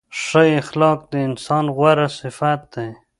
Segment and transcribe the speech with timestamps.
[0.21, 2.89] ښه اخلاق د انسان غوره صفت دی.